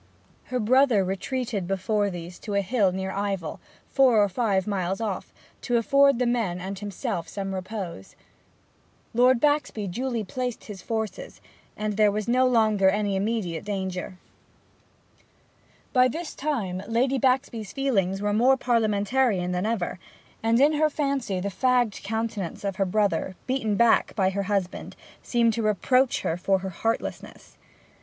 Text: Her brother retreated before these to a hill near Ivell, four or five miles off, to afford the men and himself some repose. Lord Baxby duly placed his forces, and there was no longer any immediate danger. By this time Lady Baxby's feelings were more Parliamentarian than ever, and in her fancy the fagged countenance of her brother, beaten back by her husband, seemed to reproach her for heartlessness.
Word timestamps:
Her 0.45 0.59
brother 0.59 1.03
retreated 1.05 1.67
before 1.67 2.09
these 2.09 2.39
to 2.39 2.55
a 2.55 2.61
hill 2.61 2.91
near 2.91 3.11
Ivell, 3.11 3.59
four 3.91 4.19
or 4.23 4.29
five 4.29 4.65
miles 4.65 4.99
off, 4.99 5.31
to 5.61 5.77
afford 5.77 6.17
the 6.17 6.25
men 6.25 6.59
and 6.59 6.79
himself 6.79 7.27
some 7.27 7.53
repose. 7.53 8.15
Lord 9.13 9.39
Baxby 9.39 9.85
duly 9.85 10.23
placed 10.23 10.63
his 10.63 10.81
forces, 10.81 11.39
and 11.77 11.97
there 11.97 12.11
was 12.11 12.27
no 12.27 12.47
longer 12.47 12.89
any 12.89 13.15
immediate 13.15 13.63
danger. 13.63 14.17
By 15.93 16.07
this 16.07 16.33
time 16.33 16.81
Lady 16.87 17.19
Baxby's 17.19 17.71
feelings 17.71 18.23
were 18.23 18.33
more 18.33 18.57
Parliamentarian 18.57 19.51
than 19.51 19.67
ever, 19.67 19.99
and 20.41 20.59
in 20.59 20.73
her 20.73 20.89
fancy 20.89 21.39
the 21.39 21.49
fagged 21.49 22.01
countenance 22.01 22.63
of 22.63 22.77
her 22.77 22.85
brother, 22.85 23.35
beaten 23.45 23.75
back 23.75 24.15
by 24.15 24.31
her 24.31 24.41
husband, 24.49 24.95
seemed 25.21 25.53
to 25.53 25.61
reproach 25.61 26.21
her 26.21 26.37
for 26.37 26.57
heartlessness. 26.57 27.55